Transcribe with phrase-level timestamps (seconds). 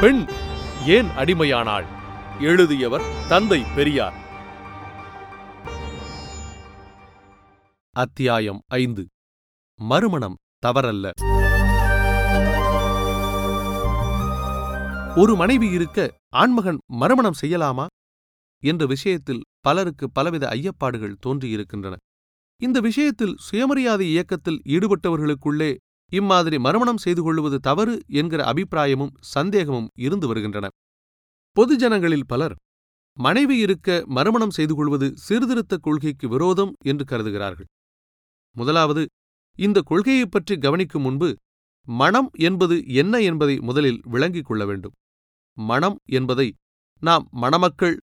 [0.00, 0.26] பெண்
[0.86, 1.84] ஏன் அடிமையானாள்?
[2.40, 4.14] எழுதியவர் தந்தை பெரியார்.
[7.90, 9.06] அத்தியாயம் ஐந்து.
[9.80, 10.36] மறுமணம்
[10.66, 11.10] தவறல்ல.
[15.16, 17.86] ஒரு மனைவி இருக்க ஆண்மகன் மறுமணம் செய்யலாமா?
[18.58, 21.96] என்ற விஷயத்தில் பலருக்கு பலவித ஐயப்பாடுகள் தோன்றியிருக்கின்றன.
[22.62, 25.76] இந்த விஷயத்தில் சுயமரியாதை இயக்கத்தில் ஈடுபட்டவர்களுக்குள்ளே
[26.10, 30.68] இம்மாதிரி மறுமணம் செய்து கொள்வது தவறு என்கிற அபிப்பிராயமும் சந்தேகமும் இருந்து வருகின்றன.
[31.56, 32.54] பொதுஜனங்களில் பலர்
[33.16, 37.66] மனைவி இருக்க மறுமணம் செய்து கொள்வது சீர்திருத்தக் கொள்கைக்கு விரோதம் என்று கருதுகிறார்கள்.
[38.56, 39.06] முதலாவது
[39.58, 41.36] இந்த கொள்கையைப் பற்றி கவனிக்கும் முன்பு
[41.86, 44.92] மனம் என்பது என்ன என்பதை முதலில் விளங்கிக் கொள்ள வேண்டும்.
[45.56, 46.54] மனம் என்பதை
[47.02, 47.96] நாம் மணமக்கள்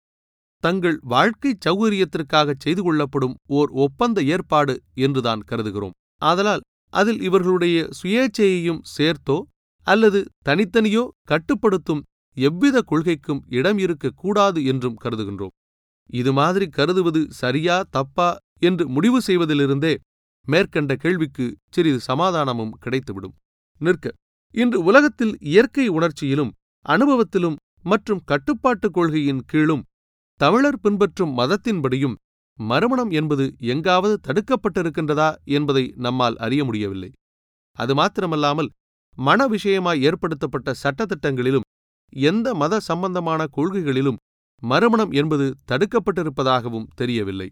[0.62, 5.90] தங்கள் வாழ்க்கைச் சௌகரியத்திற்காகச் செய்து கொள்ளப்படும் ஓர் ஒப்பந்த ஏற்பாடு என்றுதான் கருதுகிறோம்.
[6.22, 6.60] ஆதலால்
[6.94, 9.36] அதில் இவர்களுடைய சுயேச்சையையும் சேர்த்தோ
[9.86, 12.02] அல்லது தனித்தனியோ கட்டுப்படுத்தும்
[12.36, 15.54] எவ்வித கொள்கைக்கும் இடம் இருக்கக்கூடாது என்றும் கருதுகின்றோம்.
[16.10, 18.28] இது மாதிரி கருதுவது சரியா தப்பா
[18.58, 19.94] என்று முடிவு செய்வதிலிருந்தே
[20.48, 23.34] மேற்கண்ட கேள்விக்கு சிறிது சமாதானமும் கிடைத்துவிடும்.
[23.80, 24.06] நிற்க
[24.54, 26.52] இன்று உலகத்தில் இயற்கை உணர்ச்சியிலும்
[26.86, 29.86] அனுபவத்திலும் மற்றும் கட்டுப்பாட்டுக் கொள்கையின் கீழும்
[30.40, 32.16] தமிழர் பின்பற்றும் மதத்தின்படியும்
[32.58, 37.10] மறுமணம் என்பது எங்காவது தடுக்கப்பட்டிருக்கின்றதா என்பதை நம்மால் அறிய முடியவில்லை.
[37.76, 38.72] அது மாத்திரமல்லாமல்
[39.18, 41.66] மன விஷயமாய் ஏற்படுத்தப்பட்ட சட்டத்திட்டங்களிலும்
[42.12, 44.20] எந்த மத சம்பந்தமான கொள்கைகளிலும்
[44.62, 47.48] மறுமணம் என்பது தடுக்கப்பட்டிருப்பதாகவும் தெரியவில்லை.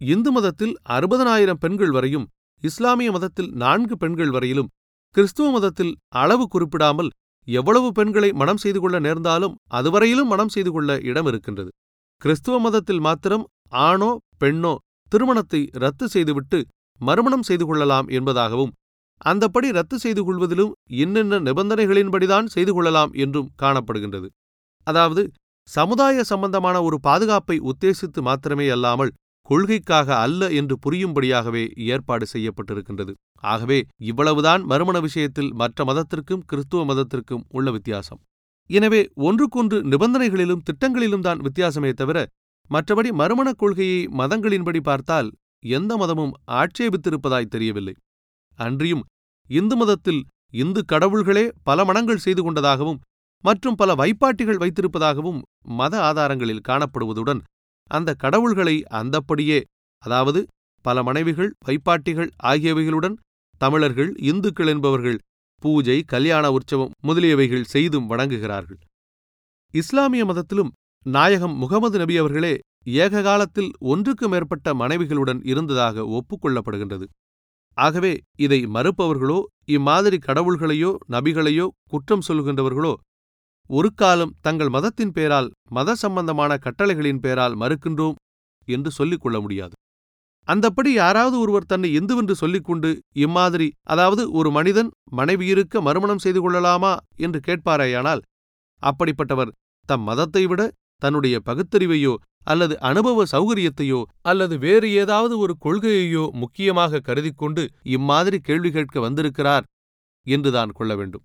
[0.00, 2.26] இந்து மதத்தில் அறுபதனாயிரம் பெண்கள் வரையும்
[2.62, 4.70] இஸ்லாமிய மதத்தில் நான்கு பெண்கள் வரையிலும்
[5.16, 7.10] கிறிஸ்துவ மதத்தில் அளவு குறிப்பிடாமல்
[7.48, 11.70] எவ்வளவு பெண்களை மனம் செய்து கொள்ள நேர்ந்தாலும் அதுவரையிலும் மனம் செய்து கொள்ள இடம் இருக்கின்றது
[12.22, 14.10] கிறிஸ்துவ மதத்தில் மாத்திரம் ஆணோ
[14.42, 14.74] பெண்ணோ
[15.12, 16.58] திருமணத்தை ரத்து செய்துவிட்டு
[17.00, 18.72] மறுமணம் செய்து கொள்ளலாம் என்பதாகவும்
[19.20, 24.28] அந்தப்படி ரத்து செய்து கொள்வதிலும் இன்னென்ன நிபந்தனைகளின்படிதான் செய்து கொள்ளலாம் என்றும் காணப்படுகின்றது.
[24.86, 25.22] அதாவது
[25.68, 29.14] சமுதாய சம்பந்தமான ஒரு பாதுகாப்பை உத்தேசித்து மாத்திரமே அல்லாமல்
[29.48, 33.12] கொள்கைக்காக அல்ல என்று புரியும்படியாகவே ஏற்பாடு செய்யப்பட்டிருக்கின்றது.
[33.42, 33.78] ஆகவே
[34.10, 38.20] இவ்வளவுதான் மறுமண விஷயத்தில் மற்ற மதத்திற்கும் கிறிஸ்துவ மதத்திற்கும் உள்ள வித்தியாசம்.
[38.70, 42.18] எனவே ஒன்றுக்கொன்று நிபந்தனைகளிலும் திட்டங்களிலும் தான் வித்தியாசமே தவிர
[42.70, 45.28] மற்றபடி மறுமணக் கொள்கையை மதங்களின்படி பார்த்தால்
[45.64, 47.94] எந்த மதமும் ஆட்சேபித்திருப்பதாய் தெரியவில்லை.
[48.58, 49.04] அன்றியும்
[49.50, 50.20] இந்து மதத்தில்
[50.54, 53.00] இந்து கடவுள்களே பல மனங்கள் செய்து கொண்டதாகவும்
[53.44, 55.40] மற்றும் பல வைப்பாட்டிகள் வைத்திருப்பதாகவும்
[55.78, 57.40] மத ஆதாரங்களில் காணப்படுவதுடன்
[57.90, 59.58] அந்த கடவுள்களை அந்தப்படியே
[60.02, 60.40] அதாவது
[60.84, 63.16] பல மனைவிகள் வைப்பாட்டிகள் ஆகியவைகளுடன்
[63.60, 65.18] தமிழர்கள் இந்துக்கள் என்பவர்கள்
[65.62, 68.80] பூஜை கல்யாண உற்சவம் முதலியவைகள் செய்தும் வணங்குகிறார்கள்.
[69.74, 70.70] இஸ்லாமிய மதத்திலும்
[71.06, 72.54] நாயகம் முகமது நபி அவர்களே
[73.02, 77.06] ஏக காலத்தில் ஒன்றுக்கு மேற்பட்ட மனைவிகளுடன் இருந்ததாக ஒப்புக்கொள்ளப்படுகின்றது.
[77.76, 79.38] ஆகவே இதை மறுப்பவர்களோ
[79.68, 82.92] இம்மாதிரி கடவுள்களையோ நபிகளையோ குற்றம் சொல்கின்றவர்களோ
[83.70, 88.16] ஒரு காலம் தங்கள் மதத்தின் பேரால் மத சம்பந்தமான கட்டளைகளின் பேரால் மறுக்கின்றோம்
[88.68, 89.74] என்று சொல்லிக் கொள்ள முடியாது.
[90.48, 97.40] அந்தப்படி யாராவது ஒருவர் தன்னை இந்துவென்று சொல்லிக்கொண்டு இம்மாதிரி அதாவது ஒரு மனிதன் மனைவியிருக்க மறுமணம் செய்து கொள்ளலாமா என்று
[97.46, 98.22] கேட்பாரேயானால்
[98.82, 99.54] அப்படிப்பட்டவர்
[99.88, 100.62] தம் மதத்தை விட
[101.02, 102.14] தன்னுடைய பகுத்தறிவையோ
[102.46, 107.62] அல்லது அனுபவ சௌகரியத்தையோ அல்லது வேறு ஏதாவது ஒரு கொள்கையையோ முக்கியமாக கருதிக்கொண்டு
[107.96, 109.66] இம்மாதிரி கேள்வி கேட்க வந்திருக்கிறார்
[110.26, 111.24] என்றுதான் கொள்ள வேண்டும்.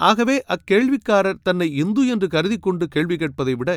[0.00, 3.70] ஆகவே அக்கேள்விக்காரர் தன்னை இந்து என்று கருதி கொண்டு கேள்வி கேட்பதை விட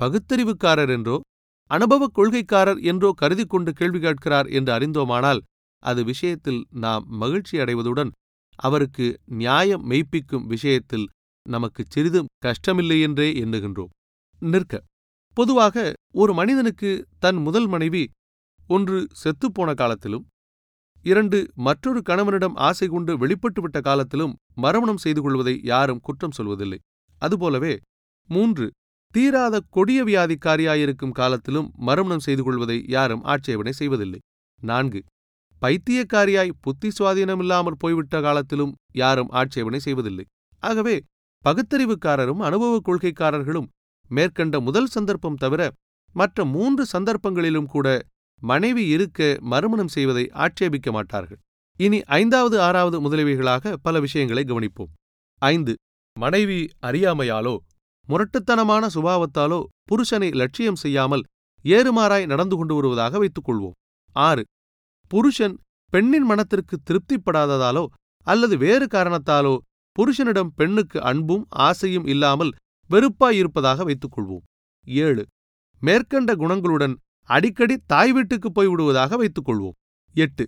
[0.00, 1.16] பகுத்தறிவுக்காரர் என்றோ
[1.70, 5.40] அனுபவக் கொள்கைக்காரர் என்றோ கருதி கொண்டு கேள்வி கேட்கிறார் என்று அறிந்தோமானால்
[5.82, 8.10] அது விஷயத்தில் நாம் மகிழ்ச்சி அடைவதுடன்
[8.58, 9.06] அவருக்கு
[9.40, 11.06] நியாயம் மெய்ப்பிக்கும் விஷயத்தில்
[11.46, 13.92] நமக்கு சிறிதும் கஷ்டமில்லையென்றே எண்ணுகின்றோம்.
[14.50, 14.80] நிற்க.
[15.36, 15.76] பொதுவாக
[16.12, 18.02] ஒரு மனிதனுக்கு தன் முதல் மனைவி
[18.68, 20.24] ஒன்று செத்துப்போன காலத்திலும்
[21.04, 26.78] இரண்டு மற்றொரு கணவனிடம் ஆசை கொண்டு வெளிப்பட்டுவிட்ட காலத்திலும் மரமணம் செய்து கொள்வதை யாரும் குற்றம் சொல்வதில்லை.
[27.22, 27.74] அதுபோலவே
[28.30, 28.66] மூன்று
[29.14, 34.20] தீராத கொடிய வியாதிக்காரியாயிருக்கும் காலத்திலும் மரமணம் செய்து கொள்வதை யாரும் ஆட்சேபனை செய்வதில்லை.
[34.60, 35.00] நான்கு
[35.62, 40.24] பைத்தியக்காரியாய் புத்தி சுவாதீனமில்லாமற் போய்விட்ட காலத்திலும் யாரும் ஆட்சேபனை செய்வதில்லை.
[40.62, 40.96] ஆகவே
[41.44, 43.68] பகுத்தறிவுக்காரரும் அனுபவக் கொள்கைக்காரர்களும்
[44.12, 45.62] மேற்கண்ட முதல் சந்தர்ப்பம் தவிர
[46.14, 47.86] மற்ற மூன்று சந்தர்ப்பங்களிலும் கூட
[48.42, 49.20] மனைவி இருக்க
[49.52, 51.40] மறுமணம் செய்வதை ஆட்சேபிக்க மாட்டார்கள்.
[51.80, 54.90] இனி ஐந்தாவது ஆறாவது முதலியவைகளாக பல விஷயங்களை கவனிப்போம்.
[55.42, 55.72] ஐந்து.
[56.16, 57.54] மனைவி அறியாமையாலோ
[58.08, 59.60] முரட்டுத்தனமான சுபாவத்தாலோ
[59.90, 61.22] புருஷனை லட்சியம் செய்யாமல்
[61.64, 63.76] ஏறுமாறாய் நடந்து கொண்டு வருவதாக வைத்துக் கொள்வோம்.
[64.16, 64.42] ஆறு.
[65.10, 65.54] புருஷன்
[65.92, 67.84] பெண்ணின் மனத்திற்கு திருப்திப்படாததாலோ
[68.26, 69.54] அல்லது வேறு காரணத்தாலோ
[69.96, 72.52] புருஷனிடம் பெண்ணுக்கு அன்பும் ஆசையும் இல்லாமல்
[72.92, 74.44] வெறுப்பாயிருப்பதாக வைத்துக் கொள்வோம்
[74.86, 75.22] ஏழு.
[75.82, 76.94] மேற்கண்ட குணங்களுடன்
[77.30, 79.76] அடிக்கடி தாய் வீட்டுக்கு போய்விடுவதாக வைத்துக் கொள்வோம்
[80.16, 80.44] எட்டு.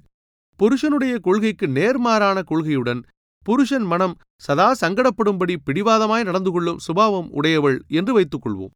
[0.60, 3.00] புருஷனுடைய கொள்கைக்கு நேர்மாறான கொள்கையுடன்
[3.46, 8.74] புருஷன் மனம் சதா சங்கடப்படும்படி பிடிவாதமாய் நடந்து கொள்ளும் சுபாவம் உடையவள் என்று வைத்துக் கொள்வோம்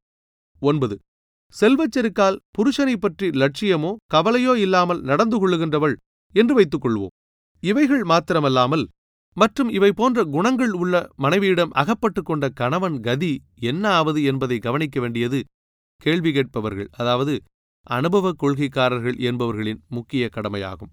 [0.63, 0.97] ஒன்பது.
[1.55, 5.95] செல்வச் செருக்கால் புருஷனைப் பற்றி லட்சியமோ கவலையோ இல்லாமல் நடந்து கொள்ளுகின்றவள்
[6.35, 7.15] என்று வைத்துக் கொள்வோம்
[7.63, 8.85] இவைகள் மாத்திரமல்லாமல்
[9.41, 13.33] மற்றும் இவை போன்ற குணங்கள் உள்ள மனைவியிடம் அகப்பட்டுக் கொண்ட கணவன் கதி
[13.63, 15.39] என்ன ஆவது என்பதை கவனிக்க வேண்டியது
[16.01, 17.35] கேள்வி கேட்பவர்கள் அதாவது
[17.87, 20.91] அனுபவக் கொள்கைக்காரர்கள் என்பவர்களின் முக்கிய கடமையாகும்.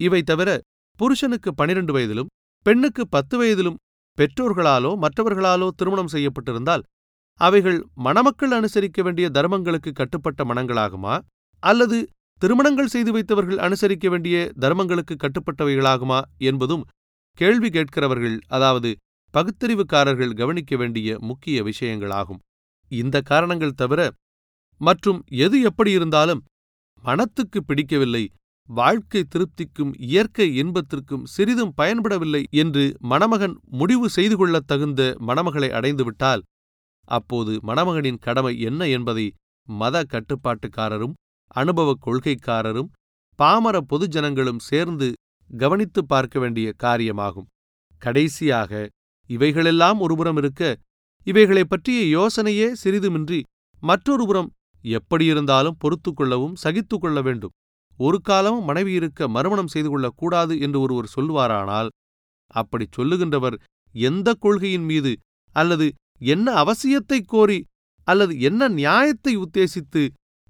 [0.00, 0.50] இவை தவிர
[0.98, 2.30] புருஷனுக்கு பனிரெண்டு வயதிலும்
[2.66, 3.78] பெண்ணுக்கு பத்து வயதிலும்
[4.18, 6.82] பெற்றோர்களாலோ மற்றவர்களாலோ திருமணம் செய்யப்பட்டிருந்தால்
[7.40, 11.14] அவைகள் மணமக்கள் அனுசரிக்க வேண்டிய தர்மங்களுக்கு கட்டுப்பட்ட மனங்களாகுமா?
[11.62, 11.98] அல்லது
[12.42, 16.18] திருமணங்கள் செய்து வைத்தவர்கள் அனுசரிக்க வேண்டிய தர்மங்களுக்கு கட்டுப்பட்டவைகளாகுமா?
[16.50, 16.84] என்பதும்
[17.38, 18.90] கேள்வி கேட்கிறவர்கள் அதாவது
[19.34, 22.40] பகுத்தறிவுக்காரர்கள் கவனிக்க வேண்டிய முக்கிய விஷயங்களாகும்.
[22.90, 24.00] இந்த காரணங்கள் தவிர
[24.80, 26.42] மற்றும் எது எப்படி இருந்தாலும்
[27.02, 28.24] மனத்துக்கு பிடிக்கவில்லை
[28.68, 36.42] வாழ்க்கை திருப்திக்கும் இயற்கை இன்பத்திற்கும் சிறிதும் பயன்படவில்லை என்று மணமகன் முடிவு செய்து கொள்ளத் தகுந்த மணமகளை அடைந்துவிட்டால்
[37.08, 39.26] அப்போது மணமகனின் கடமை என்ன என்பதை
[39.68, 41.16] மத கட்டுப்பாட்டுக்காரரும்
[41.54, 42.92] அனுபவக் கொள்கைக்காரரும்
[43.38, 45.08] பாமர பொதுஜனங்களும் சேர்ந்து
[45.50, 47.48] கவனித்துப் பார்க்க வேண்டிய காரியமாகும்.
[48.02, 48.72] கடைசியாக
[49.30, 50.62] இவைகளெல்லாம் ஒருபுறம் இருக்க
[51.26, 53.40] இவைகளைப் பற்றிய யோசனையே சிறிதுமின்றி
[53.82, 54.50] மற்றொரு புறம்
[54.84, 57.54] எப்படியிருந்தாலும் பொறுத்து கொள்ளவும் சகித்து கொள்ள வேண்டும்.
[58.00, 61.90] ஒரு காலமும் மனைவி இருக்க மறுமணம் செய்து கொள்ளக்கூடாது என்று ஒருவர் சொல்லுவாரானால்
[62.54, 63.56] அப்படிச் சொல்லுகின்றவர்
[63.94, 65.12] எந்த கொள்கையின் மீது
[65.56, 65.86] அல்லது
[66.26, 67.58] என்ன அவசியத்தைக் கோரி
[68.08, 70.02] அல்லது என்ன நியாயத்தை உத்தேசித்து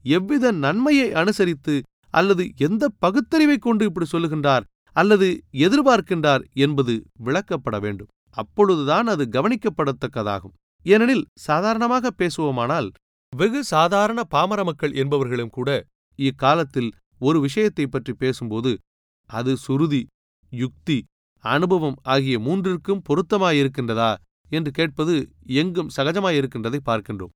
[0.05, 1.75] எவ்வித நன்மையை அனுசரித்து
[2.15, 8.07] அல்லது எந்த பகுத்தறிவைக் கொண்டு இப்படி சொல்லுகின்றார் அல்லது எதிர்பார்க்கின்றார் என்பது விளக்கப்பட வேண்டும்.
[8.31, 10.55] அப்பொழுதுதான் அது கவனிக்கப்படத்தக்கதாகும்.
[10.83, 12.91] ஏனெனில் சாதாரணமாக பேசுவோமானால்
[13.37, 15.85] வெகு சாதாரண பாமர மக்கள் என்பவர்களும் கூட
[16.17, 18.79] இக்காலத்தில் ஒரு விஷயத்தைப் பற்றி பேசும்போது
[19.27, 20.07] அது சுருதி
[20.51, 21.05] யுக்தி
[21.39, 24.17] அனுபவம் ஆகிய மூன்றிற்கும் பொருத்தமாயிருக்கின்றதா
[24.49, 27.33] என்று கேட்பது எங்கும் சகஜமாயிருக்கின்றதை பார்க்கின்றோம்.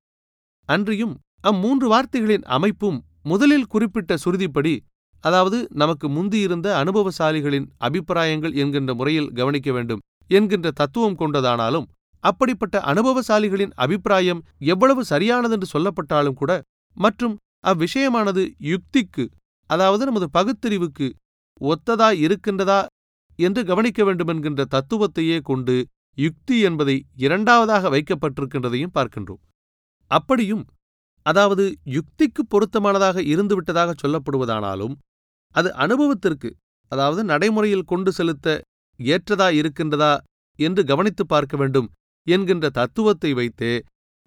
[0.64, 4.80] அன்றியும் அம்மூன்று வார்த்தைகளின் அமைப்பும் முதலில் குறிப்பிட்ட சுருதிப்படி
[5.26, 11.86] அதாவது நமக்கு முந்தியிருந்த அனுபவசாலிகளின் அபிப்பிராயங்கள் என்கின்ற முறையில் கவனிக்க வேண்டும் என்கின்ற தத்துவம் கொண்டதானாலும்
[12.24, 16.52] அப்படிப்பட்ட அனுபவசாலிகளின் அபிப்பிராயம் எவ்வளவு சரியானதென்று சொல்லப்பட்டாலும் கூட
[16.96, 17.34] மற்றும்
[17.64, 19.24] அவ்விஷயமானது யுக்திக்கு
[19.70, 21.06] அதாவது நமது பகுத்தறிவுக்கு
[21.60, 22.80] ஒத்ததா இருக்கின்றதா
[23.38, 25.76] என்று கவனிக்க வேண்டுமென்கின்ற தத்துவத்தையே கொண்டு
[26.18, 29.40] யுக்தி என்பதை இரண்டாவதாக வைக்கப்பட்டிருக்கின்றதையும் பார்க்கின்றோம்.
[30.10, 30.64] அப்படியும்
[31.26, 34.94] அதாவது யுக்திக்கு பொருத்தமானதாக இருந்துவிட்டதாக சொல்லப்படுவதானாலும்
[35.56, 36.48] அது அனுபவத்திற்கு
[36.92, 38.48] அதாவது நடைமுறையில் கொண்டு செலுத்த
[39.00, 40.12] ஏற்றதா இருக்கின்றதா
[40.58, 41.88] என்று கவனித்துப் பார்க்க வேண்டும்
[42.26, 43.72] என்கின்ற தத்துவத்தை வைத்தே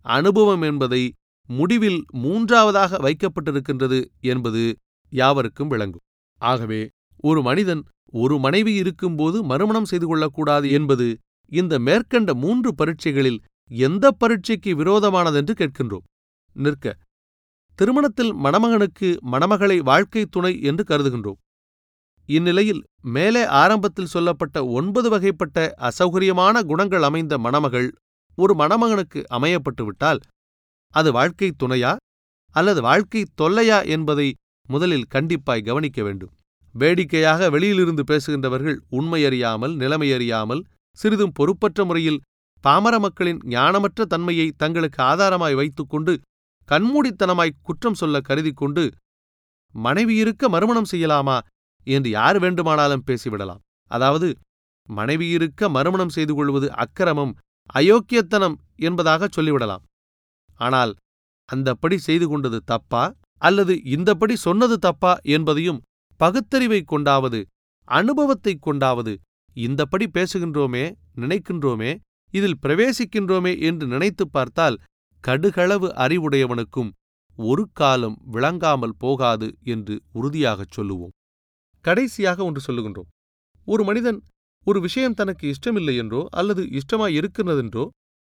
[0.06, 1.04] அனுபவம் என்பதை
[1.50, 4.64] முடிவில் மூன்றாவதாக வைக்கப்பட்டிருக்கின்றது என்பது
[5.14, 6.06] யாவருக்கும் விளங்கும்.
[6.42, 6.82] ஆகவே
[7.24, 7.82] ஒரு மனிதன்
[8.14, 11.08] ஒரு மனைவி இருக்கும்போது மறுமணம் செய்து கொள்ளக்கூடாது என்பது
[11.52, 13.40] இந்த மேற்கண்ட மூன்று பரீட்சைகளில்
[13.72, 16.06] எந்த பரீட்சைக்கு விரோதமானதென்று கேட்கின்றோம்.
[16.56, 16.86] நிற்க
[17.80, 21.38] திருமணத்தில் மணமகனுக்கு மணமகளை வாழ்க்கை துணை என்று கருதுகின்றோம்.
[22.30, 22.82] இந்நிலையில்
[23.16, 25.58] மேலே ஆரம்பத்தில் சொல்லப்பட்ட ஒன்பது வகைப்பட்ட
[25.90, 27.88] அசௌகரியமான குணங்கள் அமைந்த மணமகள்
[28.38, 30.20] ஒரு மணமகனுக்கு அமையப்பட்டுவிட்டால்
[30.94, 31.94] அது வாழ்க்கை துணையா
[32.56, 34.28] அல்லது வாழ்க்கை தொல்லையா என்பதை
[34.70, 36.34] முதலில் கண்டிப்பாய் கவனிக்க வேண்டும்.
[36.76, 40.62] வேடிக்கையாக வெளியிலிருந்து பேசுகின்றவர்கள் உண்மையறியாமல் நிலைமையறியாமல்
[40.98, 42.20] சிறிதும் பொறுப்பற்ற முறையில்
[42.64, 46.14] பாமர மக்களின் ஞானமற்ற தன்மையை தங்களுக்கு ஆதாரமாய் வைத்துக்கொண்டு
[46.72, 48.84] கண்மூடித்தனமாய் குற்றம் சொல்ல கருதி கொண்டு
[49.76, 51.40] மனைவி இருக்க மறுமணம் செய்யலாமா?
[51.88, 53.60] என்று யார் வேண்டுமானாலும் பேசிவிடலாம்.
[53.92, 54.28] அதாவது
[54.90, 57.34] மனைவி இருக்க மறுமணம் செய்து கொள்வது அக்கிரமம்
[57.74, 59.84] அயோக்கியத்தனம் என்பதாக சொல்லிவிடலாம்.
[60.56, 60.96] ஆனால்
[61.50, 63.04] அந்தப்படி செய்து கொண்டது தப்பா?
[63.38, 65.18] அல்லது இந்தப்படி சொன்னது தப்பா?
[65.22, 65.82] என்பதையும்
[66.20, 67.40] பகுத்தறிவைக் கொண்டாவது
[67.88, 69.14] அனுபவத்தைக் கொண்டாவது
[69.56, 70.86] இந்தப்படி பேசுகின்றோமே
[71.16, 71.92] நினைக்கின்றோமே
[72.34, 74.78] இதில் பிரவேசிக்கின்றோமே என்று நினைத்துப் பார்த்தால்
[75.24, 76.90] கடுகளவு அறிவுடையவனுக்கும்
[77.38, 81.14] ஒரு காலம் விளங்காமல் போகாது என்று உறுதியாகச் சொல்லுவோம்.
[81.86, 83.10] கடைசியாக ஒன்று சொல்லுகின்றோம்.
[83.68, 84.20] ஒரு மனிதன்
[84.68, 87.84] ஒரு விஷயம் தனக்கு இஷ்டமில்லை என்றோ அல்லது இஷ்டமாய் இருக்கிறதென்றோ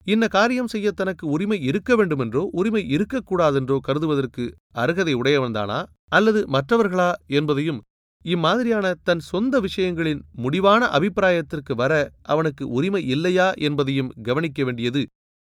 [0.08, 4.44] இன்ன காரியம் செய்ய தனக்கு உரிமை இருக்க வேண்டுமென்றோ உரிமை இருக்கக்கூடாதென்றோ கருதுவதற்கு
[4.76, 5.80] அருகதை உடையவன்தானா
[6.10, 7.80] அல்லது மற்றவர்களா என்பதையும்
[8.26, 11.94] இம்மாதிரியான தன் சொந்த விஷயங்களின் முடிவான அபிப்பிராயத்திற்கு வர
[12.24, 15.02] அவனுக்கு உரிமை இல்லையா என்பதையும் கவனிக்க வேண்டியது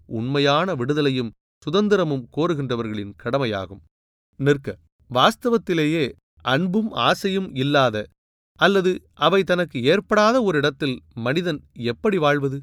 [0.07, 1.31] உண்மையான விடுதலையும்
[1.63, 3.81] சுதந்திரமும் கோருகின்றவர்களின் கடமையாகும்.
[4.39, 4.67] நிற்க
[5.09, 6.05] வாஸ்தவத்திலேயே
[6.45, 7.97] அன்பும் ஆசையும் இல்லாத
[8.59, 12.57] அல்லது அவை தனக்கு ஏற்படாத ஒரு இடத்தில் மனிதன் எப்படி வாழ்வது?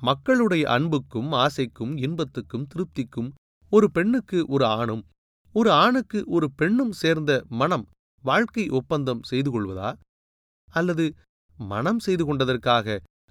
[0.00, 3.30] மக்களுடைய அன்புக்கும் ஆசைக்கும் இன்பத்துக்கும் திருப்திக்கும்
[3.72, 5.02] ஒரு பெண்ணுக்கு ஒரு ஆணும்
[5.54, 7.84] ஒரு ஆணுக்கு ஒரு பெண்ணும் சேர்ந்த மனம்
[8.24, 9.90] வாழ்க்கை ஒப்பந்தம் செய்து கொள்வதா?
[10.68, 11.06] அல்லது
[11.58, 12.86] மனம் செய்து கொண்டதற்காக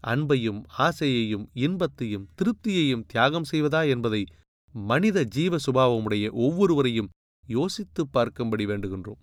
[0.07, 4.21] அன்பையும் ஆசையையும் இன்பத்தையும் திருப்தியையும் தியாகம் செய்வதா என்பதை
[4.75, 7.09] மனித ஜீவ சுபாவமுடைய ஒவ்வொருவரையும்
[7.47, 9.21] யோசித்துப் பார்க்கும்படி வேண்டுகின்றோம்.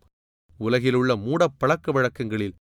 [0.60, 2.56] உலகிலுள்ள மூடப் பழக்க வழக்கங்களில்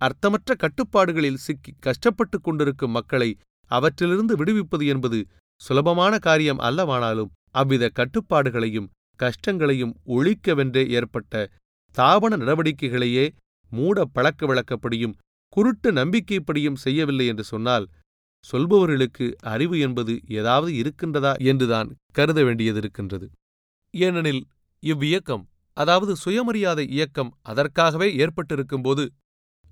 [0.00, 3.30] அர்த்தமற்ற கட்டுப்பாடுகளில் சிக்கி கஷ்டப்பட்டுக் கொண்டிருக்கும் மக்களை
[3.70, 5.18] அவற்றிலிருந்து விடுவிப்பது என்பது
[5.60, 8.88] சுலபமான காரியம் அல்லவானாலும் அவ்வித கட்டுப்பாடுகளையும்
[9.20, 11.34] கஷ்டங்களையும் ஒழிக்கவென்றே ஏற்பட்ட
[11.94, 13.24] தாபன நடவடிக்கைகளையே
[13.72, 15.14] மூட பழக்க வழக்கப்படியும்
[15.52, 17.90] குருட்டு நம்பிக்கைப்படியும் செய்யவில்லை என்று சொன்னால்
[18.44, 23.26] சொல்பவர்களுக்கு அறிவு என்பது ஏதாவது இருக்கின்றதா என்றுதான் கருத வேண்டியதிருக்கின்றது
[23.90, 24.42] ஏனெனில்
[24.82, 25.44] இவ்வியக்கம்
[25.76, 29.04] அதாவது சுயமரியாதை இயக்கம் அதற்காகவே ஏற்பட்டிருக்கும்போது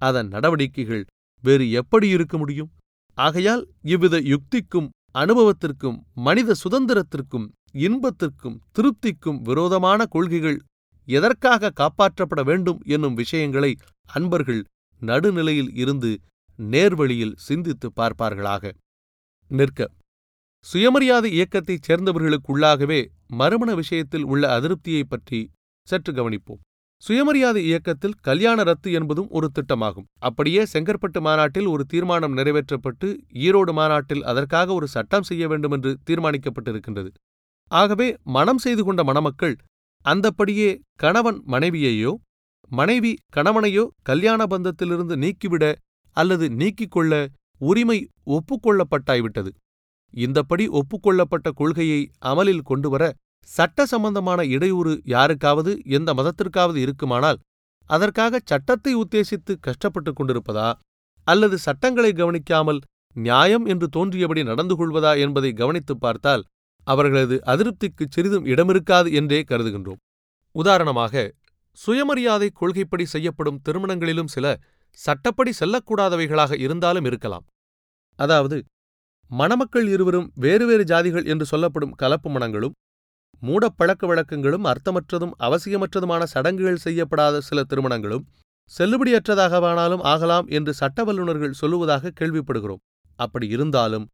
[0.00, 1.02] அதன் நடவடிக்கைகள்
[1.44, 2.70] வேறு எப்படி இருக்க முடியும்?
[3.14, 10.58] ஆகையால் இவ்வித யுக்திக்கும் அனுபவத்திற்கும் மனித சுதந்திரத்திற்கும் இன்பத்திற்கும் திருப்திக்கும் விரோதமான கொள்கைகள்
[11.08, 13.76] எதற்காக காப்பாற்றப்பட வேண்டும் என்னும் விஷயங்களை
[14.08, 14.62] அன்பர்கள்
[15.00, 16.10] நடுநிலையில் இருந்து
[16.58, 18.72] நேர்வழியில் சிந்தித்து பார்ப்பார்களாக.
[19.50, 19.88] நிற்க.
[20.66, 25.50] சுயமரியாதை இயக்கத்தைச் சேர்ந்தவர்களுக்குள்ளாகவே மறுமண விஷயத்தில் உள்ள அதிருப்தியைப் பற்றி
[25.88, 26.60] சற்று கவனிப்போம்.
[27.02, 30.04] சுயமரியாதை இயக்கத்தில் கல்யாண ரத்து என்பதும் ஒரு திட்டமாகும்.
[30.18, 37.10] அப்படியே செங்கற்பட்டு மாநாட்டில் ஒரு தீர்மானம் நிறைவேற்றப்பட்டு ஈரோடு மாநாட்டில் அதற்காக ஒரு சட்டம் செய்ய வேண்டும் என்று தீர்மானிக்கப்பட்டிருக்கின்றது.
[37.70, 39.56] ஆகவே மனம் செய்து கொண்ட மணமக்கள்
[40.04, 42.12] அந்தப்படியே கணவன் மனைவியையோ
[42.72, 45.64] மனைவி கணவனையோ கல்யாண பந்தத்திலிருந்து நீக்கிவிட
[46.16, 47.14] அல்லது நீக்கிக் கொள்ள
[47.60, 49.50] உரிமை ஒப்புக்கொள்ளப்பட்டாய்விட்டது.
[50.14, 53.02] இந்தப்படி ஒப்புக்கொள்ளப்பட்ட கொள்கையை அமலில் கொண்டுவர
[53.48, 57.38] சட்ட சம்பந்தமான இடையூறு யாருக்காவது எந்த மதத்திற்காவது இருக்குமானால்
[57.90, 60.68] அதற்காக சட்டத்தை உத்தேசித்து கஷ்டப்பட்டுக் கொண்டிருப்பதா?
[61.26, 62.80] அல்லது சட்டங்களை கவனிக்காமல்
[63.16, 66.44] நியாயம் என்று தோன்றியபடி நடந்து கொள்வதா என்பதை கவனித்துப் பார்த்தால்
[66.86, 70.00] அவர்களது அதிருப்திக்கு சிறிதும் இடமிருக்காது என்றே கருதுகின்றோம்.
[70.54, 71.14] உதாரணமாக
[71.80, 74.46] சுயமரியாதை கொள்கைப்படி செய்யப்படும் திருமணங்களிலும் சில
[74.98, 77.44] சட்டப்படி செல்லக்கூடாதவைகளாக இருந்தாலும் இருக்கலாம்.
[78.18, 78.56] அதாவது
[79.30, 82.74] மணமக்கள் இருவரும் வேறு வேறு ஜாதிகள் என்று சொல்லப்படும் கலப்பு மணங்களும்
[83.42, 88.24] மூடப்பழக்க வழக்கங்களும் அர்த்தமற்றதும் அவசியமற்றதுமான சடங்குகள் செய்யப்படாத சில திருமணங்களும்
[88.72, 92.82] செல்லுபடியற்றதாகவானாலும் ஆகலாம் என்று சட்ட வல்லுநர்கள் சொல்லுவதாக கேள்விப்படுகிறோம்.
[93.18, 94.06] அப்படி இருந்தாலும்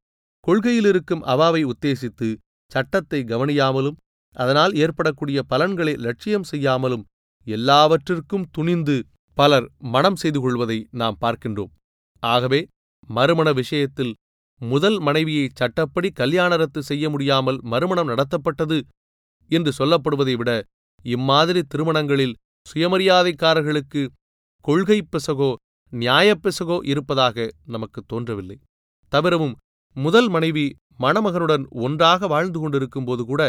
[0.47, 2.29] கொள்கையில் இருக்கும் அவாவை உத்தேசித்து
[2.73, 3.99] சட்டத்தை கவனியாமலும்
[4.37, 7.05] அதனால் ஏற்படக்கூடிய பலன்களை லட்சியம் செய்யாமலும்
[7.47, 8.97] எல்லாவற்றிற்கும் துணிந்து
[9.39, 11.73] பலர் மனம் செய்து கொள்வதை நாம் பார்க்கின்றோம்.
[12.23, 12.61] ஆகவே
[13.11, 14.13] மறுமண விஷயத்தில்
[14.61, 18.79] முதல் மனைவியை சட்டப்படி கல்யாண ரத்து செய்ய முடியாமல் மறுமணம் நடத்தப்பட்டது
[19.51, 20.51] என்று சொல்லப்படுவதை விட
[21.05, 22.35] இம்மாதிரி திருமணங்களில்
[22.67, 24.03] சுயமரியாதைக்காரர்களுக்கு
[24.65, 25.51] கொள்கை பிசகோ
[25.93, 27.37] நியாயப்பிசகோ இருப்பதாக
[27.75, 28.57] நமக்கு தோன்றவில்லை.
[29.13, 29.55] தவிரவும்
[29.97, 30.65] முதல் மனைவி
[31.01, 33.43] மணமகனுடன் ஒன்றாக வாழ்ந்து கொண்டிருக்கும்போது கூட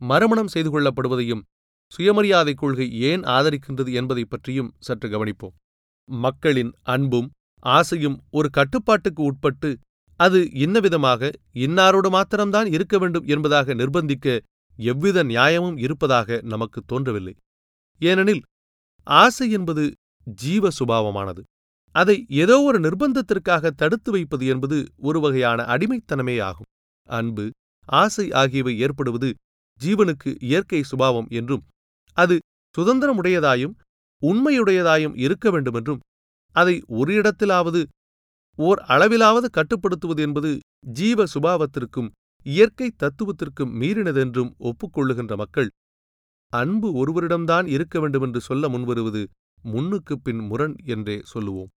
[0.00, 1.44] மறுமணம் செய்து கொள்ளப்படுவதையும்
[1.92, 5.54] சுயமரியாதை கொள்கை ஏன் ஆதரிக்கின்றது என்பதை பற்றியும் சற்று கவனிப்போம்.
[6.08, 7.28] மக்களின் அன்பும்
[7.62, 9.70] ஆசையும் ஒரு கட்டுப்பாட்டுக்கு உட்பட்டு
[10.20, 11.30] அது இன்னவிதமாக
[11.64, 14.28] இன்னாரோடு மாத்திரம்தான் இருக்க வேண்டும் என்பதாக நிர்பந்திக்க
[14.78, 17.34] எவ்வித நியாயமும் இருப்பதாக நமக்கு தோன்றவில்லை.
[18.00, 18.42] ஏனெனில்
[19.06, 19.84] ஆசை என்பது
[20.26, 21.42] ஜீவ சுபாவமானது.
[21.94, 26.68] அதை ஏதோ ஒரு நிர்பந்தத்திற்காக தடுத்து வைப்பது என்பது ஒரு வகையான அடிமைத்தனமே ஆகும்.
[27.08, 27.46] அன்பு
[27.88, 29.28] ஆசை ஆகியவை ஏற்படுவது
[29.80, 31.64] ஜீவனுக்கு இயற்கை சுபாவம் என்றும்
[32.18, 32.36] அது
[32.74, 33.74] சுதந்திரமுடையதாயும்
[34.22, 36.00] உண்மையுடையதாயும் இருக்க வேண்டுமென்றும்
[36.54, 37.80] அதை ஒரு இடத்திலாவது
[38.58, 40.50] ஓர் அளவிலாவது கட்டுப்படுத்துவது என்பது
[40.92, 42.08] ஜீவ சுபாவத்திற்கும்
[42.46, 45.68] இயற்கை தத்துவத்திற்கும் மீறினதென்றும் ஒப்புக்கொள்ளுகின்ற மக்கள்
[46.52, 49.22] அன்பு ஒருவரிடம்தான் இருக்க வேண்டுமென்று சொல்ல முன்வருவது
[49.64, 51.70] முன்னுக்குப் பின் முரண் என்றே சொல்லுவோம்.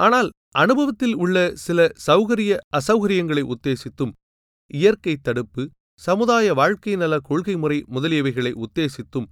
[0.00, 4.12] ஆனால் அனுபவத்தில் உள்ள சில சௌகரிய அசௌகரியங்களை உத்தேசித்தும்
[4.70, 5.62] இயற்கை தடுப்பு
[6.00, 9.28] சமுதாய வாழ்க்கை நல கொள்கை முறை முதலியவைகளை உத்தேசித்தும்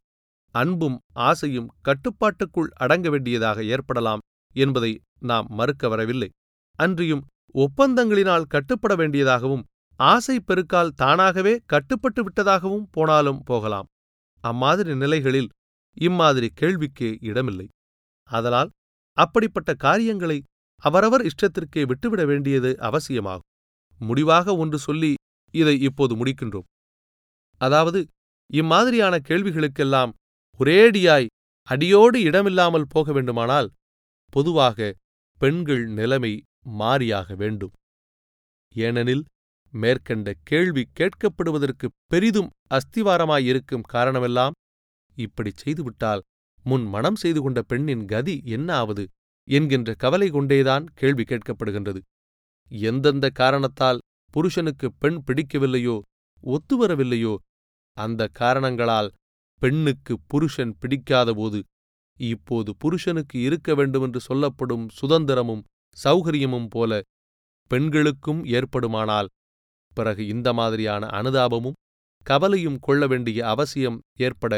[0.55, 0.97] அன்பும்
[1.29, 4.25] ஆசையும் கட்டுப்பாட்டுக்குள் அடங்க வேண்டியதாக ஏற்படலாம்
[4.57, 4.93] என்பதை
[5.31, 6.29] நாம் மறுக்க வரவில்லை.
[6.79, 9.65] அன்றியும் ஒப்பந்தங்களினால் கட்டுப்பட வேண்டியதாகவும்
[10.01, 13.89] ஆசை பெருக்கால் தானாகவே கட்டுப்பட்டு விட்டதாகவும் போனாலும் போகலாம்.
[14.45, 15.51] அம்மாதிரி நிலைகளில்
[15.97, 17.67] இம்மாதிரி கேள்விக்கே இடமில்லை.
[18.31, 18.71] அதனால்
[19.17, 20.39] அப்படிப்பட்ட காரியங்களை
[20.83, 23.49] அவரவர் இஷ்டத்திற்கே விட்டுவிட வேண்டியது அவசியமாகும்.
[24.01, 25.11] முடிவாக ஒன்று சொல்லி
[25.55, 26.69] இதை இப்போது முடிக்கின்றோம்.
[27.61, 28.01] அதாவது
[28.51, 30.13] இம்மாதிரியான கேள்விகளுக்கெல்லாம்
[30.61, 31.31] ஒரேடியாய்
[31.69, 33.69] அடியோடு இடமில்லாமல் போக வேண்டுமானால்
[34.33, 34.79] பொதுவாக
[35.41, 36.33] பெண்கள் நிலைமை
[36.81, 37.73] மாறியாக வேண்டும்.
[38.75, 39.25] ஏனெனில்
[39.73, 44.57] மேற்கண்ட கேள்வி கேட்கப்படுவதற்கு பெரிதும் அஸ்திவாரமாயிருக்கும் காரணமெல்லாம்
[45.17, 46.23] இப்படிச் செய்துவிட்டால்
[46.65, 49.05] முன் மனம் செய்து கொண்ட பெண்ணின் கதி என்ன ஆவது
[49.49, 52.01] என்கின்ற கவலை கொண்டேதான் கேள்வி கேட்கப்படுகின்றது.
[52.71, 54.03] எந்தெந்த காரணத்தால்
[54.35, 55.97] புருஷனுக்கு பெண் பிடிக்கவில்லையோ
[56.45, 57.35] ஒத்துவரவில்லையோ
[57.97, 59.11] அந்த காரணங்களால்
[59.63, 61.59] பெண்ணுக்கு புருஷன் பிடிக்காதபோது
[62.21, 65.63] இப்போது புருஷனுக்கு இருக்க வேண்டுமென்று சொல்லப்படும் சுதந்திரமும்
[65.97, 66.93] சௌகரியமும் போல
[67.71, 69.29] பெண்களுக்கும் ஏற்படுமானால்
[69.97, 71.79] பிறகு இந்த மாதிரியான அனுதாபமும்
[72.27, 74.55] கவலையும் கொள்ள வேண்டிய அவசியம் ஏற்பட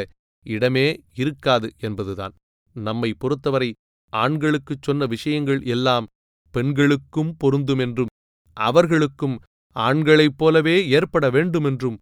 [0.46, 2.34] இடமே இருக்காது என்பதுதான்.
[2.76, 3.70] நம்மை பொறுத்தவரை
[4.12, 6.06] ஆண்களுக்குச் சொன்ன விஷயங்கள் எல்லாம்
[6.54, 8.12] பெண்களுக்கும் பொருந்துமென்றும்
[8.56, 9.36] அவர்களுக்கும்
[9.76, 11.96] ஆண்களைப் போலவே ஏற்பட வேண்டுமென்றும்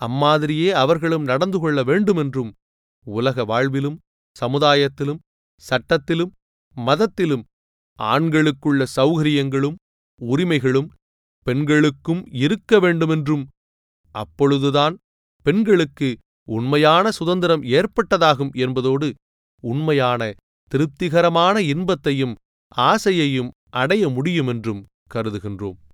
[0.00, 2.50] அம்மாதிரியே அவர்களும் நடந்து கொள்ள வேண்டுமென்றும்
[3.06, 3.98] உலக வாழ்விலும்
[4.36, 5.20] சமுதாயத்திலும்
[5.62, 6.32] சட்டத்திலும்
[6.76, 7.44] மதத்திலும்
[7.98, 9.76] ஆண்களுக்குள்ள சௌகரியங்களும்
[10.20, 10.88] உரிமைகளும்
[11.46, 13.44] பெண்களுக்கும் இருக்க வேண்டுமென்றும்
[14.14, 14.94] அப்பொழுதுதான்
[15.46, 16.08] பெண்களுக்கு
[16.48, 19.08] உண்மையான சுதந்திரம் ஏற்பட்டதாகும் என்பதோடு
[19.62, 20.22] உண்மையான
[20.72, 22.34] திருப்திகரமான இன்பத்தையும்
[22.82, 24.82] ஆசையையும் அடைய முடியுமென்றும்
[25.14, 25.78] கருதுகின்றோம்.